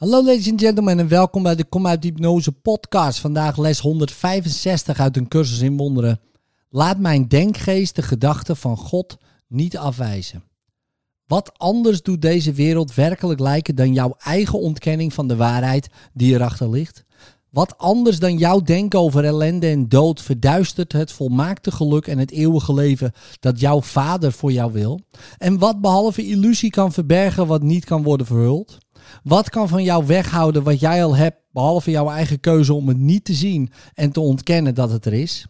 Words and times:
Hallo 0.00 0.24
ladies 0.24 0.50
and 0.50 0.60
gentlemen 0.60 0.98
en 0.98 1.08
welkom 1.08 1.42
bij 1.42 1.54
de 1.54 1.64
Kom 1.64 1.86
uit 1.86 2.04
Hypnose 2.04 2.52
podcast. 2.52 3.18
Vandaag 3.18 3.56
les 3.56 3.78
165 3.78 5.00
uit 5.00 5.16
een 5.16 5.28
cursus 5.28 5.60
in 5.60 5.76
wonderen. 5.76 6.20
Laat 6.70 6.98
mijn 6.98 7.28
denkgeest 7.28 7.96
de 7.96 8.02
gedachten 8.02 8.56
van 8.56 8.76
God 8.76 9.16
niet 9.48 9.76
afwijzen. 9.76 10.42
Wat 11.26 11.58
anders 11.58 12.02
doet 12.02 12.22
deze 12.22 12.52
wereld 12.52 12.94
werkelijk 12.94 13.40
lijken 13.40 13.74
dan 13.74 13.92
jouw 13.92 14.14
eigen 14.18 14.58
ontkenning 14.58 15.12
van 15.12 15.28
de 15.28 15.36
waarheid 15.36 15.88
die 16.12 16.34
erachter 16.34 16.70
ligt? 16.70 17.04
Wat 17.50 17.78
anders 17.78 18.18
dan 18.18 18.38
jouw 18.38 18.60
denken 18.60 18.98
over 18.98 19.24
ellende 19.24 19.66
en 19.66 19.88
dood 19.88 20.22
verduistert 20.22 20.92
het 20.92 21.12
volmaakte 21.12 21.70
geluk 21.70 22.06
en 22.06 22.18
het 22.18 22.30
eeuwige 22.30 22.74
leven 22.74 23.12
dat 23.40 23.60
jouw 23.60 23.82
vader 23.82 24.32
voor 24.32 24.52
jou 24.52 24.72
wil? 24.72 25.00
En 25.38 25.58
wat 25.58 25.80
behalve 25.80 26.26
illusie 26.26 26.70
kan 26.70 26.92
verbergen 26.92 27.46
wat 27.46 27.62
niet 27.62 27.84
kan 27.84 28.02
worden 28.02 28.26
verhuld? 28.26 28.78
Wat 29.22 29.50
kan 29.50 29.68
van 29.68 29.82
jou 29.82 30.06
weghouden 30.06 30.62
wat 30.62 30.80
jij 30.80 31.04
al 31.04 31.16
hebt, 31.16 31.36
behalve 31.52 31.90
jouw 31.90 32.10
eigen 32.10 32.40
keuze 32.40 32.74
om 32.74 32.88
het 32.88 32.98
niet 32.98 33.24
te 33.24 33.34
zien 33.34 33.70
en 33.94 34.12
te 34.12 34.20
ontkennen 34.20 34.74
dat 34.74 34.90
het 34.90 35.06
er 35.06 35.12
is? 35.12 35.46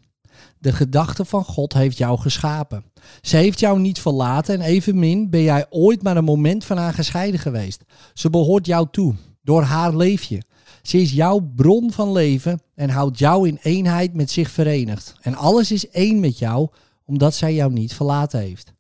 De 0.59 0.73
gedachte 0.73 1.25
van 1.25 1.45
God 1.45 1.73
heeft 1.73 1.99
jou 1.99 2.19
geschapen. 2.19 2.85
Ze 3.21 3.37
heeft 3.37 3.61
jou 3.61 3.79
niet 3.79 4.01
verlaten 4.01 4.55
en 4.55 4.61
evenmin 4.61 5.31
ben 5.31 5.43
jij 5.43 5.67
ooit 5.71 6.03
maar 6.03 6.17
een 6.17 6.25
moment 6.25 6.65
van 6.65 6.77
haar 6.77 6.95
gescheiden 6.95 7.41
geweest. 7.41 7.85
Ze 8.15 8.31
behoort 8.31 8.67
jou 8.67 8.87
toe. 8.91 9.15
Door 9.43 9.63
haar 9.63 9.97
leef 9.97 10.23
je. 10.23 10.43
Ze 10.83 10.99
is 11.01 11.13
jouw 11.13 11.51
bron 11.57 11.93
van 11.93 12.13
leven 12.13 12.61
en 12.75 12.91
houdt 12.91 13.19
jou 13.19 13.49
in 13.49 13.59
eenheid 13.63 14.15
met 14.15 14.31
zich 14.31 14.51
verenigd. 14.51 15.15
En 15.21 15.35
alles 15.35 15.73
is 15.73 15.89
één 15.89 16.21
met 16.21 16.39
jou, 16.39 16.69
omdat 17.05 17.35
zij 17.35 17.55
jou 17.55 17.73
niet 17.73 17.95
verlaten 17.95 18.41
heeft. 18.41 18.73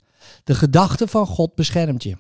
De 0.44 0.54
gedachte 0.54 1.08
van 1.08 1.26
God 1.26 1.54
beschermt 1.54 2.02
je, 2.02 2.16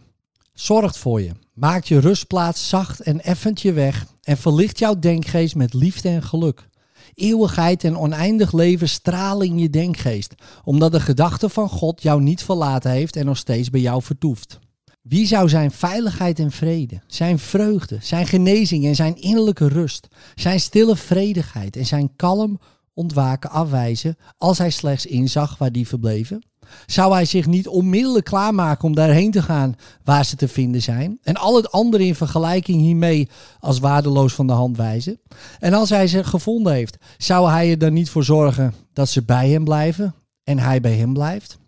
zorgt 0.52 0.98
voor 0.98 1.20
je, 1.20 1.30
maakt 1.54 1.88
je 1.88 1.98
rustplaats 1.98 2.68
zacht 2.68 3.00
en 3.00 3.22
effent 3.22 3.60
je 3.60 3.72
weg 3.72 4.06
en 4.22 4.36
verlicht 4.36 4.78
jouw 4.78 4.98
denkgeest 4.98 5.54
met 5.54 5.74
liefde 5.74 6.08
en 6.08 6.22
geluk. 6.22 6.68
Eeuwigheid 7.14 7.84
en 7.84 7.96
oneindig 7.96 8.52
leven 8.52 8.88
stralen 8.88 9.46
in 9.46 9.58
je 9.58 9.70
denkgeest, 9.70 10.34
omdat 10.64 10.92
de 10.92 11.00
gedachte 11.00 11.48
van 11.48 11.68
God 11.68 12.02
jou 12.02 12.22
niet 12.22 12.42
verlaten 12.42 12.90
heeft 12.90 13.16
en 13.16 13.26
nog 13.26 13.36
steeds 13.36 13.70
bij 13.70 13.80
jou 13.80 14.02
vertoeft. 14.02 14.58
Wie 15.02 15.26
zou 15.26 15.48
zijn 15.48 15.70
veiligheid 15.70 16.38
en 16.38 16.50
vrede, 16.50 17.00
zijn 17.06 17.38
vreugde, 17.38 17.98
zijn 18.00 18.26
genezing 18.26 18.84
en 18.84 18.94
zijn 18.94 19.16
innerlijke 19.16 19.68
rust, 19.68 20.08
zijn 20.34 20.60
stille 20.60 20.96
vredigheid 20.96 21.76
en 21.76 21.86
zijn 21.86 22.16
kalm 22.16 22.60
ontwaken 22.94 23.50
afwijzen 23.50 24.16
als 24.38 24.58
hij 24.58 24.70
slechts 24.70 25.06
inzag 25.06 25.58
waar 25.58 25.72
die 25.72 25.88
verbleven? 25.88 26.42
Zou 26.86 27.12
hij 27.12 27.24
zich 27.24 27.46
niet 27.46 27.68
onmiddellijk 27.68 28.24
klaarmaken 28.24 28.84
om 28.84 28.94
daarheen 28.94 29.30
te 29.30 29.42
gaan 29.42 29.76
waar 30.04 30.24
ze 30.24 30.36
te 30.36 30.48
vinden 30.48 30.82
zijn? 30.82 31.18
En 31.22 31.36
al 31.36 31.56
het 31.56 31.72
andere 31.72 32.04
in 32.06 32.14
vergelijking 32.14 32.80
hiermee 32.80 33.28
als 33.60 33.78
waardeloos 33.78 34.34
van 34.34 34.46
de 34.46 34.52
hand 34.52 34.76
wijzen? 34.76 35.20
En 35.58 35.74
als 35.74 35.90
hij 35.90 36.06
ze 36.06 36.24
gevonden 36.24 36.72
heeft, 36.72 36.96
zou 37.18 37.50
hij 37.50 37.70
er 37.70 37.78
dan 37.78 37.92
niet 37.92 38.10
voor 38.10 38.24
zorgen 38.24 38.74
dat 38.92 39.08
ze 39.08 39.22
bij 39.22 39.50
hem 39.50 39.64
blijven 39.64 40.14
en 40.44 40.58
hij 40.58 40.80
bij 40.80 40.94
hem 40.96 41.12
blijft? 41.12 41.58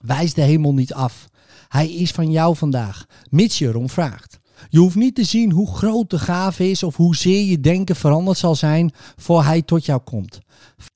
Wijs 0.00 0.34
de 0.34 0.42
hemel 0.42 0.74
niet 0.74 0.94
af. 0.94 1.28
Hij 1.68 1.92
is 1.92 2.10
van 2.10 2.30
jou 2.30 2.56
vandaag, 2.56 3.06
mits 3.30 3.58
je 3.58 3.66
erom 3.66 3.90
vraagt. 3.90 4.38
Je 4.68 4.78
hoeft 4.78 4.96
niet 4.96 5.14
te 5.14 5.24
zien 5.24 5.52
hoe 5.52 5.74
groot 5.74 6.10
de 6.10 6.18
gave 6.18 6.70
is 6.70 6.82
of 6.82 6.96
hoezeer 6.96 7.44
je 7.44 7.60
denken 7.60 7.96
veranderd 7.96 8.38
zal 8.38 8.54
zijn 8.54 8.92
voor 9.16 9.44
hij 9.44 9.62
tot 9.62 9.84
jou 9.84 10.00
komt. 10.00 10.40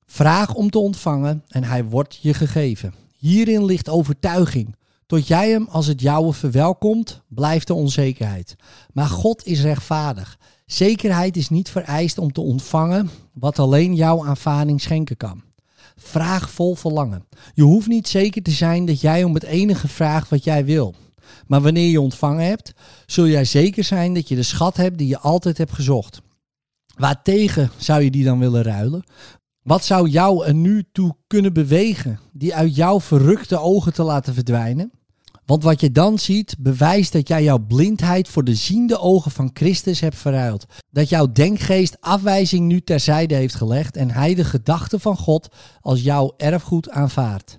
Vraag 0.07 0.55
om 0.55 0.71
te 0.71 0.79
ontvangen 0.79 1.45
en 1.49 1.65
hij 1.65 1.85
wordt 1.85 2.19
je 2.23 2.35
gegeven. 2.35 2.95
Hierin 3.19 3.65
ligt 3.65 3.89
overtuiging. 3.89 4.77
Tot 5.07 5.27
jij 5.27 5.51
hem 5.51 5.67
als 5.71 5.87
het 5.87 6.01
jouwe 6.01 6.33
verwelkomt, 6.33 7.23
blijft 7.29 7.67
de 7.67 7.75
onzekerheid. 7.75 8.57
Maar 8.93 9.07
God 9.07 9.47
is 9.47 9.61
rechtvaardig. 9.61 10.39
Zekerheid 10.67 11.37
is 11.37 11.49
niet 11.49 11.71
vereist 11.71 12.19
om 12.19 12.33
te 12.33 12.41
ontvangen 12.41 13.11
wat 13.33 13.59
alleen 13.59 13.95
jouw 13.95 14.27
aanvaarding 14.27 14.81
schenken 14.81 15.17
kan. 15.17 15.43
Vraag 15.97 16.51
vol 16.51 16.75
verlangen. 16.75 17.25
Je 17.55 17.63
hoeft 17.63 17.89
niet 17.89 18.09
zeker 18.09 18.43
te 18.43 18.51
zijn 18.51 18.87
dat 18.87 19.01
jij 19.01 19.25
om 19.25 19.35
het 19.35 19.45
enige 19.45 19.89
vraagt 19.89 20.29
wat 20.29 20.45
jij 20.45 20.65
wil. 20.65 20.95
Maar 21.47 21.61
wanneer 21.61 21.91
je 21.91 22.01
ontvangen 22.01 22.47
hebt, 22.47 22.73
zul 23.07 23.27
jij 23.27 23.45
zeker 23.45 23.85
zijn 23.85 24.15
dat 24.15 24.29
je 24.29 24.35
de 24.35 24.43
schat 24.43 24.77
hebt 24.77 24.99
die 24.99 25.09
je 25.09 25.19
altijd 25.19 25.59
hebt 25.59 25.73
gezocht. 25.73 26.21
Waartegen 26.97 27.71
zou 27.77 28.03
je 28.03 28.11
die 28.11 28.25
dan 28.25 28.39
willen 28.39 28.63
ruilen? 28.63 29.05
Wat 29.69 29.85
zou 29.85 30.09
jou 30.09 30.47
er 30.47 30.55
nu 30.55 30.85
toe 30.93 31.17
kunnen 31.27 31.53
bewegen 31.53 32.21
die 32.33 32.55
uit 32.55 32.77
jouw 32.77 33.01
verrukte 33.01 33.59
ogen 33.59 33.93
te 33.93 34.03
laten 34.03 34.35
verdwijnen? 34.35 34.91
Want 35.47 35.63
wat 35.63 35.81
je 35.81 35.93
dan 35.93 36.19
ziet, 36.19 36.57
bewijst 36.59 37.13
dat 37.13 37.29
jij 37.29 37.43
jouw 37.43 37.59
blindheid 37.59 38.29
voor 38.29 38.45
de 38.45 38.55
ziende 38.55 38.99
ogen 38.99 39.31
van 39.31 39.51
Christus 39.53 40.01
hebt 40.01 40.17
verruild. 40.17 40.67
Dat 40.91 41.09
jouw 41.09 41.33
denkgeest 41.33 41.97
afwijzing 42.01 42.67
nu 42.67 42.81
terzijde 42.81 43.35
heeft 43.35 43.55
gelegd 43.55 43.97
en 43.97 44.11
hij 44.11 44.35
de 44.35 44.45
gedachte 44.45 44.99
van 44.99 45.17
God 45.17 45.49
als 45.81 46.03
jouw 46.03 46.35
erfgoed 46.37 46.91
aanvaardt. 46.91 47.59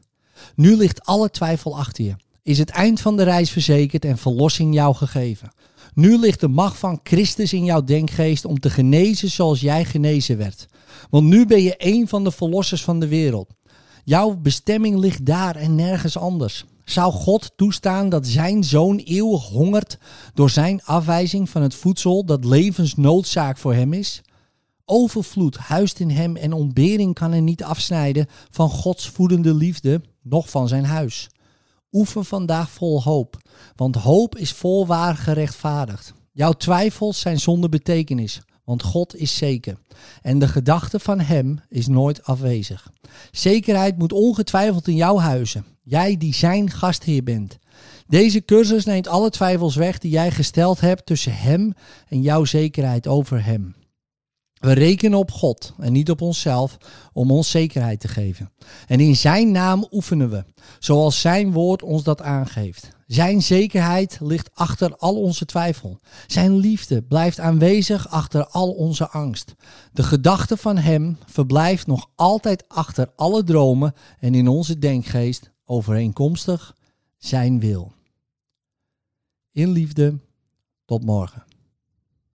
Nu 0.55 0.75
ligt 0.75 1.05
alle 1.05 1.29
twijfel 1.29 1.77
achter 1.77 2.03
je. 2.03 2.15
Is 2.49 2.57
het 2.57 2.69
eind 2.69 3.01
van 3.01 3.17
de 3.17 3.23
reis 3.23 3.51
verzekerd 3.51 4.05
en 4.05 4.17
verlossing 4.17 4.73
jou 4.73 4.95
gegeven. 4.95 5.51
Nu 5.93 6.17
ligt 6.17 6.39
de 6.39 6.47
macht 6.47 6.77
van 6.77 6.99
Christus 7.03 7.53
in 7.53 7.63
jouw 7.63 7.83
denkgeest 7.83 8.45
om 8.45 8.59
te 8.59 8.69
genezen 8.69 9.29
zoals 9.29 9.59
jij 9.59 9.85
genezen 9.85 10.37
werd. 10.37 10.67
Want 11.09 11.27
nu 11.27 11.45
ben 11.45 11.61
je 11.61 11.75
een 11.77 12.07
van 12.07 12.23
de 12.23 12.31
verlossers 12.31 12.83
van 12.83 12.99
de 12.99 13.07
wereld. 13.07 13.49
Jouw 14.03 14.35
bestemming 14.35 14.97
ligt 14.97 15.25
daar 15.25 15.55
en 15.55 15.75
nergens 15.75 16.17
anders. 16.17 16.65
Zou 16.83 17.11
God 17.11 17.51
toestaan 17.55 18.09
dat 18.09 18.27
zijn 18.27 18.63
zoon 18.63 18.97
eeuwig 18.97 19.43
hongert 19.43 19.97
door 20.33 20.49
zijn 20.49 20.83
afwijzing 20.83 21.49
van 21.49 21.61
het 21.61 21.75
voedsel 21.75 22.25
dat 22.25 22.45
levensnoodzaak 22.45 23.57
voor 23.57 23.73
hem 23.73 23.93
is? 23.93 24.21
Overvloed 24.85 25.57
huist 25.57 25.99
in 25.99 26.09
hem 26.09 26.35
en 26.35 26.53
ontbering 26.53 27.13
kan 27.13 27.31
hij 27.31 27.41
niet 27.41 27.63
afsnijden 27.63 28.27
van 28.49 28.69
Gods 28.69 29.07
voedende 29.07 29.53
liefde, 29.53 30.01
noch 30.21 30.49
van 30.49 30.67
zijn 30.67 30.85
huis. 30.85 31.29
Oefen 31.91 32.25
vandaag 32.25 32.69
vol 32.71 33.03
hoop, 33.03 33.37
want 33.75 33.95
hoop 33.95 34.37
is 34.37 34.51
volwaar 34.51 35.15
gerechtvaardigd. 35.15 36.13
Jouw 36.31 36.53
twijfels 36.53 37.19
zijn 37.19 37.39
zonder 37.39 37.69
betekenis, 37.69 38.41
want 38.63 38.83
God 38.83 39.15
is 39.15 39.37
zeker. 39.37 39.77
En 40.21 40.39
de 40.39 40.47
gedachte 40.47 40.99
van 40.99 41.19
Hem 41.19 41.59
is 41.69 41.87
nooit 41.87 42.23
afwezig. 42.23 42.91
Zekerheid 43.31 43.97
moet 43.97 44.13
ongetwijfeld 44.13 44.87
in 44.87 44.95
jouw 44.95 45.17
huizen, 45.17 45.65
jij 45.83 46.17
die 46.17 46.33
Zijn 46.33 46.69
gastheer 46.69 47.23
bent. 47.23 47.57
Deze 48.07 48.45
cursus 48.45 48.85
neemt 48.85 49.07
alle 49.07 49.29
twijfels 49.29 49.75
weg 49.75 49.97
die 49.97 50.11
jij 50.11 50.31
gesteld 50.31 50.81
hebt 50.81 51.05
tussen 51.05 51.35
Hem 51.35 51.73
en 52.07 52.21
jouw 52.21 52.45
zekerheid 52.45 53.07
over 53.07 53.45
Hem. 53.45 53.75
We 54.59 54.71
rekenen 54.71 55.19
op 55.19 55.31
God 55.31 55.73
en 55.77 55.91
niet 55.91 56.09
op 56.09 56.21
onszelf 56.21 56.77
om 57.13 57.31
ons 57.31 57.49
zekerheid 57.49 57.99
te 57.99 58.07
geven. 58.07 58.51
En 58.87 58.99
in 58.99 59.15
Zijn 59.15 59.51
naam 59.51 59.87
oefenen 59.91 60.29
we, 60.29 60.43
zoals 60.79 61.21
Zijn 61.21 61.51
woord 61.51 61.83
ons 61.83 62.03
dat 62.03 62.21
aangeeft. 62.21 62.89
Zijn 63.07 63.41
zekerheid 63.41 64.17
ligt 64.21 64.49
achter 64.53 64.95
al 64.95 65.21
onze 65.21 65.45
twijfel. 65.45 65.99
Zijn 66.27 66.55
liefde 66.55 67.03
blijft 67.03 67.39
aanwezig 67.39 68.09
achter 68.09 68.47
al 68.47 68.71
onze 68.71 69.09
angst. 69.09 69.55
De 69.93 70.03
gedachte 70.03 70.57
van 70.57 70.77
Hem 70.77 71.17
verblijft 71.25 71.87
nog 71.87 72.09
altijd 72.15 72.67
achter 72.67 73.11
alle 73.15 73.43
dromen 73.43 73.93
en 74.19 74.35
in 74.35 74.47
onze 74.47 74.79
denkgeest 74.79 75.51
overeenkomstig 75.65 76.75
Zijn 77.17 77.59
wil. 77.59 77.91
In 79.51 79.69
liefde, 79.71 80.19
tot 80.85 81.05
morgen. 81.05 81.48